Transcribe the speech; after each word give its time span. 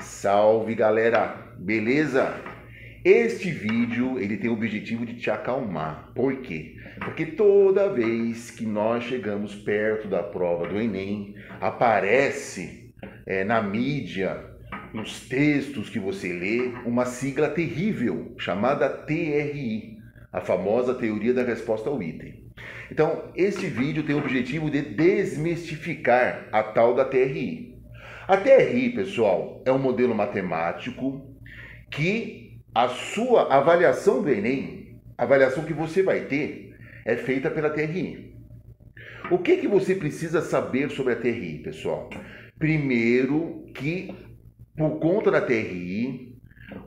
Salve 0.00 0.74
galera, 0.74 1.54
beleza? 1.58 2.34
Este 3.04 3.50
vídeo 3.50 4.18
ele 4.18 4.36
tem 4.36 4.50
o 4.50 4.52
objetivo 4.52 5.06
de 5.06 5.14
te 5.14 5.30
acalmar. 5.30 6.12
Por 6.14 6.36
quê? 6.42 6.76
Porque 6.98 7.24
toda 7.24 7.92
vez 7.92 8.50
que 8.50 8.66
nós 8.66 9.04
chegamos 9.04 9.54
perto 9.54 10.08
da 10.08 10.22
prova 10.22 10.66
do 10.66 10.80
Enem, 10.80 11.34
aparece 11.60 12.92
é, 13.26 13.44
na 13.44 13.62
mídia, 13.62 14.44
nos 14.92 15.20
textos 15.28 15.88
que 15.88 15.98
você 15.98 16.32
lê, 16.32 16.72
uma 16.84 17.06
sigla 17.06 17.48
terrível 17.48 18.34
chamada 18.38 18.88
TRI, 18.88 19.98
a 20.32 20.40
famosa 20.40 20.94
teoria 20.94 21.32
da 21.32 21.42
resposta 21.42 21.88
ao 21.88 22.02
item. 22.02 22.44
Então, 22.90 23.30
este 23.34 23.66
vídeo 23.66 24.02
tem 24.02 24.14
o 24.14 24.18
objetivo 24.18 24.70
de 24.70 24.82
desmistificar 24.82 26.48
a 26.52 26.62
tal 26.62 26.94
da 26.94 27.04
TRI. 27.04 27.75
A 28.28 28.36
TRI, 28.36 28.90
pessoal, 28.90 29.62
é 29.64 29.70
um 29.70 29.78
modelo 29.78 30.12
matemático 30.12 31.32
que 31.88 32.58
a 32.74 32.88
sua 32.88 33.54
avaliação 33.54 34.20
do 34.20 34.28
Enem, 34.28 34.98
a 35.16 35.22
avaliação 35.22 35.64
que 35.64 35.72
você 35.72 36.02
vai 36.02 36.22
ter, 36.22 36.74
é 37.04 37.14
feita 37.14 37.48
pela 37.48 37.70
TRI. 37.70 38.34
O 39.30 39.38
que, 39.38 39.58
que 39.58 39.68
você 39.68 39.94
precisa 39.94 40.42
saber 40.42 40.90
sobre 40.90 41.12
a 41.12 41.16
TRI, 41.16 41.60
pessoal? 41.60 42.10
Primeiro, 42.58 43.64
que 43.72 44.12
por 44.76 44.98
conta 44.98 45.30
da 45.30 45.40
TRI, 45.40 46.36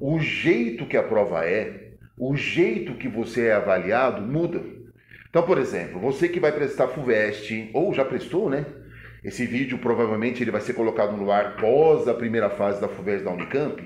o 0.00 0.18
jeito 0.18 0.86
que 0.86 0.96
a 0.96 1.04
prova 1.04 1.46
é, 1.46 1.92
o 2.18 2.34
jeito 2.34 2.94
que 2.94 3.06
você 3.06 3.46
é 3.46 3.52
avaliado 3.52 4.22
muda. 4.22 4.60
Então, 5.30 5.44
por 5.44 5.58
exemplo, 5.58 6.00
você 6.00 6.28
que 6.28 6.40
vai 6.40 6.50
prestar 6.50 6.88
FUVEST, 6.88 7.70
ou 7.72 7.94
já 7.94 8.04
prestou, 8.04 8.50
né? 8.50 8.66
Esse 9.22 9.46
vídeo 9.46 9.78
provavelmente 9.78 10.42
ele 10.42 10.50
vai 10.50 10.60
ser 10.60 10.74
colocado 10.74 11.16
no 11.16 11.30
ar 11.30 11.56
pós 11.56 12.06
a 12.06 12.14
primeira 12.14 12.50
fase 12.50 12.80
da 12.80 12.88
FUVEST 12.88 13.24
da 13.24 13.32
Unicamp. 13.32 13.82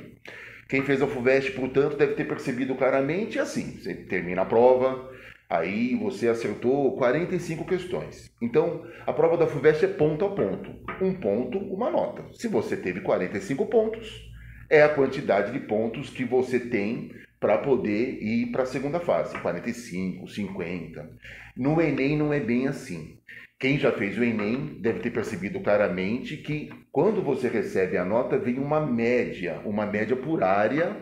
Quem 0.68 0.82
fez 0.82 1.02
a 1.02 1.06
FUVEST, 1.06 1.52
portanto, 1.52 1.96
deve 1.96 2.14
ter 2.14 2.24
percebido 2.24 2.74
claramente 2.74 3.38
assim: 3.38 3.78
você 3.78 3.94
termina 3.94 4.42
a 4.42 4.46
prova, 4.46 5.10
aí 5.48 5.94
você 5.94 6.28
acertou 6.28 6.96
45 6.96 7.64
questões. 7.64 8.30
Então, 8.40 8.86
a 9.06 9.12
prova 9.12 9.36
da 9.36 9.46
FUVEST 9.46 9.84
é 9.84 9.88
ponto 9.88 10.24
a 10.24 10.30
ponto. 10.30 10.70
Um 11.00 11.14
ponto, 11.14 11.58
uma 11.58 11.90
nota. 11.90 12.24
Se 12.32 12.48
você 12.48 12.76
teve 12.76 13.00
45 13.00 13.66
pontos, 13.66 14.32
é 14.70 14.82
a 14.82 14.88
quantidade 14.88 15.52
de 15.52 15.60
pontos 15.60 16.10
que 16.10 16.24
você 16.24 16.58
tem 16.58 17.10
para 17.38 17.58
poder 17.58 18.22
ir 18.22 18.52
para 18.52 18.62
a 18.62 18.66
segunda 18.66 19.00
fase, 19.00 19.36
45, 19.40 20.28
50. 20.28 21.10
No 21.56 21.80
Enem 21.80 22.16
não 22.16 22.32
é 22.32 22.40
bem 22.40 22.68
assim. 22.68 23.18
Quem 23.62 23.78
já 23.78 23.92
fez 23.92 24.18
o 24.18 24.24
Enem 24.24 24.76
deve 24.80 24.98
ter 24.98 25.10
percebido 25.10 25.60
claramente 25.60 26.36
que 26.36 26.68
quando 26.90 27.22
você 27.22 27.46
recebe 27.46 27.96
a 27.96 28.04
nota, 28.04 28.36
vem 28.36 28.58
uma 28.58 28.84
média, 28.84 29.60
uma 29.64 29.86
média 29.86 30.16
por 30.16 30.42
área, 30.42 30.96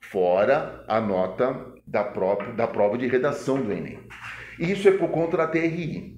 fora 0.00 0.84
a 0.86 1.00
nota 1.00 1.74
da, 1.84 2.04
própria, 2.04 2.52
da 2.52 2.68
prova 2.68 2.96
de 2.96 3.08
redação 3.08 3.60
do 3.60 3.72
Enem. 3.72 3.98
Isso 4.56 4.88
é 4.88 4.92
por 4.92 5.08
conta 5.08 5.36
da 5.36 5.48
TRI. 5.48 6.16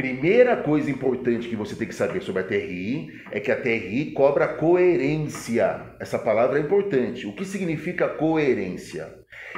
Primeira 0.00 0.56
coisa 0.56 0.90
importante 0.90 1.46
que 1.46 1.54
você 1.54 1.76
tem 1.76 1.86
que 1.86 1.94
saber 1.94 2.22
sobre 2.22 2.40
a 2.40 2.46
TRI 2.46 3.20
é 3.30 3.38
que 3.38 3.52
a 3.52 3.60
TRI 3.60 4.12
cobra 4.12 4.48
coerência. 4.48 5.94
Essa 6.00 6.18
palavra 6.18 6.58
é 6.58 6.62
importante. 6.62 7.26
O 7.26 7.34
que 7.34 7.44
significa 7.44 8.08
coerência? 8.08 9.14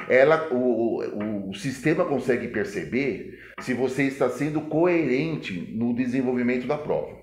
Ela, 0.09 0.53
o, 0.53 1.49
o 1.49 1.53
sistema 1.53 2.03
consegue 2.03 2.49
perceber 2.49 3.39
se 3.61 3.73
você 3.73 4.03
está 4.03 4.29
sendo 4.29 4.63
coerente 4.63 5.73
no 5.77 5.95
desenvolvimento 5.95 6.67
da 6.67 6.77
prova. 6.77 7.15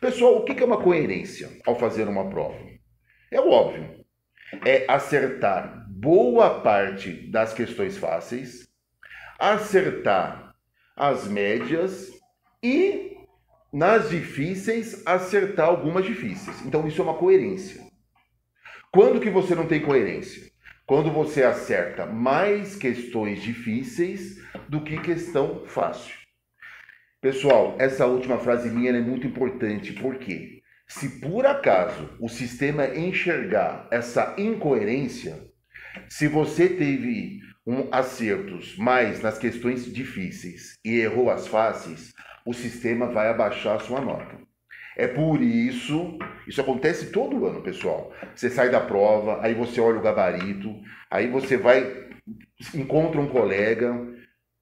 Pessoal, 0.00 0.36
o 0.36 0.44
que 0.44 0.62
é 0.62 0.64
uma 0.64 0.80
coerência 0.80 1.48
ao 1.66 1.76
fazer 1.76 2.06
uma 2.06 2.30
prova? 2.30 2.56
É 3.32 3.40
óbvio. 3.40 4.04
É 4.64 4.84
acertar 4.86 5.88
boa 5.88 6.60
parte 6.60 7.28
das 7.32 7.52
questões 7.52 7.98
fáceis, 7.98 8.68
acertar 9.40 10.54
as 10.96 11.26
médias 11.26 12.19
e 12.62 13.16
nas 13.72 14.10
difíceis 14.10 15.02
acertar 15.06 15.68
algumas 15.68 16.04
difíceis. 16.04 16.64
Então 16.64 16.86
isso 16.86 17.00
é 17.00 17.04
uma 17.04 17.14
coerência. 17.14 17.82
Quando 18.92 19.20
que 19.20 19.30
você 19.30 19.54
não 19.54 19.66
tem 19.66 19.80
coerência? 19.80 20.50
quando 20.90 21.08
você 21.08 21.44
acerta 21.44 22.04
mais 22.04 22.74
questões 22.74 23.40
difíceis 23.40 24.42
do 24.68 24.82
que 24.82 24.98
questão 24.98 25.64
fácil. 25.64 26.16
Pessoal, 27.20 27.76
essa 27.78 28.06
última 28.06 28.38
frase 28.38 28.68
minha 28.68 28.90
é 28.90 29.00
muito 29.00 29.24
importante, 29.24 29.92
porque 29.92 30.62
se 30.88 31.20
por 31.20 31.46
acaso 31.46 32.10
o 32.18 32.28
sistema 32.28 32.88
enxergar 32.88 33.86
essa 33.92 34.34
incoerência, 34.36 35.38
se 36.08 36.26
você 36.26 36.68
teve 36.68 37.38
um 37.66 37.88
acertos 37.92 38.76
mais 38.76 39.20
nas 39.20 39.38
questões 39.38 39.84
difíceis 39.92 40.78
e 40.84 40.98
errou 41.00 41.30
as 41.30 41.46
fáceis, 41.46 42.12
o 42.46 42.52
sistema 42.52 43.06
vai 43.06 43.28
abaixar 43.28 43.76
a 43.76 43.80
sua 43.80 44.00
nota. 44.00 44.38
É 44.96 45.06
por 45.06 45.40
isso, 45.40 46.18
isso 46.46 46.60
acontece 46.60 47.10
todo 47.10 47.46
ano, 47.46 47.62
pessoal. 47.62 48.12
Você 48.34 48.50
sai 48.50 48.70
da 48.70 48.80
prova, 48.80 49.40
aí 49.42 49.54
você 49.54 49.80
olha 49.80 49.98
o 49.98 50.02
gabarito, 50.02 50.74
aí 51.10 51.28
você 51.28 51.56
vai, 51.56 52.08
encontra 52.74 53.20
um 53.20 53.28
colega, 53.28 53.94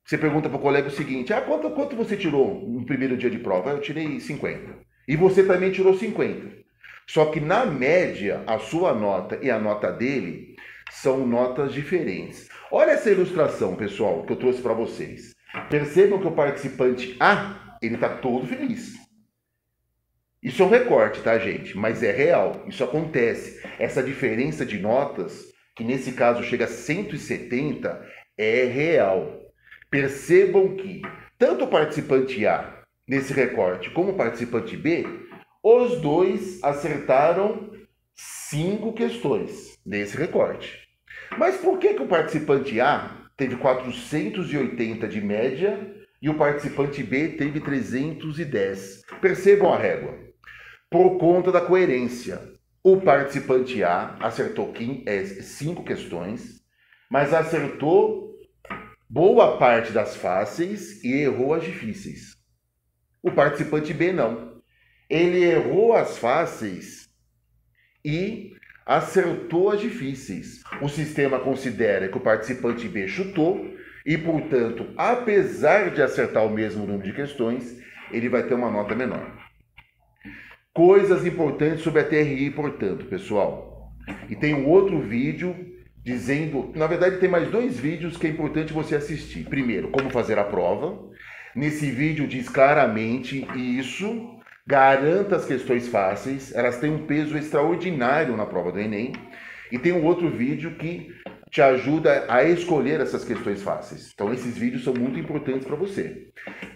você 0.04 0.16
pergunta 0.16 0.48
para 0.48 0.58
o 0.58 0.62
colega 0.62 0.88
o 0.88 0.92
seguinte: 0.92 1.32
ah, 1.32 1.40
quanto, 1.40 1.70
quanto 1.70 1.96
você 1.96 2.16
tirou 2.16 2.66
no 2.68 2.86
primeiro 2.86 3.16
dia 3.16 3.28
de 3.28 3.38
prova? 3.38 3.70
Eu 3.70 3.80
tirei 3.80 4.20
50. 4.20 4.78
E 5.06 5.16
você 5.16 5.42
também 5.42 5.70
tirou 5.70 5.94
50. 5.94 6.56
Só 7.06 7.26
que 7.26 7.40
na 7.40 7.66
média, 7.66 8.42
a 8.46 8.58
sua 8.58 8.94
nota 8.94 9.38
e 9.42 9.50
a 9.50 9.58
nota 9.58 9.90
dele 9.90 10.47
são 10.90 11.26
notas 11.26 11.72
diferentes. 11.72 12.48
Olha 12.70 12.92
essa 12.92 13.10
ilustração, 13.10 13.76
pessoal, 13.76 14.24
que 14.24 14.32
eu 14.32 14.36
trouxe 14.36 14.60
para 14.60 14.74
vocês. 14.74 15.34
Percebam 15.70 16.20
que 16.20 16.26
o 16.26 16.32
participante 16.32 17.16
A, 17.18 17.78
ele 17.80 17.94
está 17.94 18.08
todo 18.08 18.46
feliz. 18.46 18.94
Isso 20.42 20.62
é 20.62 20.66
um 20.66 20.70
recorte, 20.70 21.20
tá, 21.20 21.38
gente? 21.38 21.76
Mas 21.76 22.02
é 22.02 22.12
real. 22.12 22.64
Isso 22.66 22.84
acontece. 22.84 23.60
Essa 23.78 24.02
diferença 24.02 24.64
de 24.64 24.78
notas, 24.78 25.46
que 25.74 25.82
nesse 25.82 26.12
caso 26.12 26.42
chega 26.42 26.66
a 26.66 26.68
170, 26.68 28.06
é 28.36 28.64
real. 28.64 29.40
Percebam 29.90 30.76
que 30.76 31.02
tanto 31.38 31.64
o 31.64 31.68
participante 31.68 32.46
A 32.46 32.82
nesse 33.06 33.32
recorte 33.32 33.90
como 33.90 34.12
o 34.12 34.16
participante 34.16 34.76
B, 34.76 35.06
os 35.62 36.00
dois 36.00 36.62
acertaram 36.62 37.70
cinco 38.14 38.92
questões 38.92 39.77
nesse 39.88 40.16
recorte. 40.16 40.86
Mas 41.38 41.56
por 41.56 41.78
que, 41.78 41.94
que 41.94 42.02
o 42.02 42.06
participante 42.06 42.78
A 42.80 43.26
teve 43.36 43.56
480 43.56 45.08
de 45.08 45.20
média 45.20 45.94
e 46.20 46.28
o 46.28 46.36
participante 46.36 47.02
B 47.02 47.30
teve 47.30 47.60
310? 47.60 49.02
Percebam 49.20 49.72
a 49.72 49.78
régua 49.78 50.18
por 50.90 51.18
conta 51.18 51.50
da 51.50 51.60
coerência. 51.60 52.40
O 52.82 53.00
participante 53.00 53.82
A 53.82 54.16
acertou 54.20 54.72
é, 55.06 55.24
cinco 55.24 55.82
questões, 55.84 56.62
mas 57.10 57.32
acertou 57.32 58.36
boa 59.08 59.58
parte 59.58 59.92
das 59.92 60.16
fáceis 60.16 61.02
e 61.02 61.12
errou 61.12 61.54
as 61.54 61.64
difíceis. 61.64 62.36
O 63.22 63.30
participante 63.30 63.92
B 63.92 64.12
não. 64.12 64.62
Ele 65.08 65.42
errou 65.42 65.94
as 65.94 66.18
fáceis 66.18 67.08
e 68.04 68.57
acertou 68.88 69.70
as 69.70 69.82
difíceis. 69.82 70.62
O 70.80 70.88
sistema 70.88 71.38
considera 71.38 72.08
que 72.08 72.16
o 72.16 72.20
participante 72.20 72.88
B 72.88 73.06
chutou 73.06 73.76
e, 74.06 74.16
portanto, 74.16 74.86
apesar 74.96 75.90
de 75.90 76.00
acertar 76.00 76.46
o 76.46 76.50
mesmo 76.50 76.86
número 76.86 77.04
de 77.04 77.12
questões, 77.12 77.78
ele 78.10 78.30
vai 78.30 78.44
ter 78.44 78.54
uma 78.54 78.70
nota 78.70 78.94
menor. 78.94 79.30
Coisas 80.72 81.26
importantes 81.26 81.82
sobre 81.82 82.00
a 82.00 82.04
TRI, 82.04 82.50
portanto, 82.50 83.04
pessoal. 83.04 83.92
E 84.30 84.34
tem 84.34 84.54
um 84.54 84.66
outro 84.66 85.02
vídeo 85.02 85.54
dizendo, 86.02 86.72
na 86.74 86.86
verdade 86.86 87.18
tem 87.18 87.28
mais 87.28 87.50
dois 87.50 87.78
vídeos 87.78 88.16
que 88.16 88.26
é 88.26 88.30
importante 88.30 88.72
você 88.72 88.94
assistir. 88.94 89.44
Primeiro, 89.44 89.90
como 89.90 90.08
fazer 90.08 90.38
a 90.38 90.44
prova. 90.44 90.98
Nesse 91.54 91.90
vídeo 91.90 92.26
diz 92.26 92.48
claramente 92.48 93.46
isso, 93.54 94.38
garanta 94.68 95.36
as 95.36 95.46
questões 95.46 95.88
fáceis, 95.88 96.54
elas 96.54 96.78
têm 96.78 96.90
um 96.90 97.06
peso 97.06 97.38
extraordinário 97.38 98.36
na 98.36 98.44
prova 98.44 98.70
do 98.70 98.78
Enem. 98.78 99.14
E 99.72 99.78
tem 99.78 99.92
um 99.92 100.04
outro 100.04 100.28
vídeo 100.30 100.76
que 100.76 101.08
te 101.50 101.62
ajuda 101.62 102.26
a 102.28 102.44
escolher 102.44 103.00
essas 103.00 103.24
questões 103.24 103.62
fáceis. 103.62 104.10
Então, 104.12 104.32
esses 104.32 104.58
vídeos 104.58 104.84
são 104.84 104.92
muito 104.92 105.18
importantes 105.18 105.66
para 105.66 105.76
você. 105.76 106.28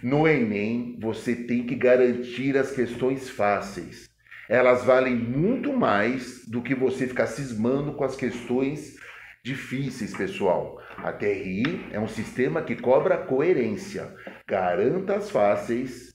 No 0.03 0.27
Enem, 0.27 0.99
você 1.01 1.37
tem 1.37 1.67
que 1.67 1.75
garantir 1.75 2.57
as 2.57 2.71
questões 2.71 3.29
fáceis. 3.29 4.09
Elas 4.49 4.85
valem 4.85 5.15
muito 5.15 5.73
mais 5.75 6.47
do 6.49 6.63
que 6.63 6.75
você 6.75 7.07
ficar 7.07 7.27
cismando 7.27 7.93
com 7.93 8.05
as 8.05 8.17
questões 8.17 8.97
difíceis, 9.45 10.17
pessoal. 10.17 10.79
A 10.97 11.13
TRI 11.13 11.89
é 11.91 12.01
um 12.01 12.09
sistema 12.09 12.63
que 12.63 12.77
cobra 12.77 13.19
coerência. 13.19 14.15
Garanta 14.47 15.17
as 15.17 15.31
fáceis 15.31 16.12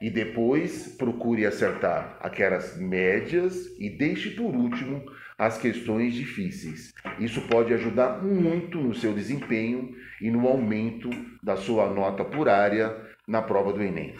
e 0.00 0.10
depois 0.10 0.94
procure 0.98 1.46
acertar 1.46 2.18
aquelas 2.20 2.76
médias 2.78 3.66
e 3.78 3.88
deixe 3.90 4.30
por 4.30 4.54
último 4.54 5.04
as 5.38 5.58
questões 5.58 6.14
difíceis. 6.14 6.92
Isso 7.18 7.40
pode 7.42 7.72
ajudar 7.74 8.22
muito 8.22 8.78
no 8.78 8.94
seu 8.94 9.12
desempenho 9.12 9.94
e 10.20 10.30
no 10.30 10.46
aumento 10.46 11.10
da 11.42 11.56
sua 11.56 11.92
nota 11.92 12.24
por 12.24 12.48
área 12.48 12.96
na 13.26 13.42
prova 13.42 13.72
do 13.72 13.82
Enem. 13.82 14.14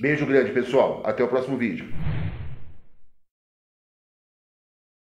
Beijo 0.00 0.26
grande, 0.26 0.52
pessoal. 0.52 1.02
Até 1.04 1.22
o 1.22 1.28
próximo 1.28 1.56
vídeo. 1.56 1.86